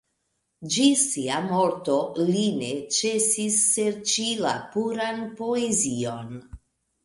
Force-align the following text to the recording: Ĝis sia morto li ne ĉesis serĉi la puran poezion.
Ĝis 0.75 1.03
sia 1.09 1.41
morto 1.49 1.97
li 2.31 2.47
ne 2.63 2.71
ĉesis 3.01 3.61
serĉi 3.77 4.27
la 4.49 4.57
puran 4.75 5.25
poezion. 5.45 6.37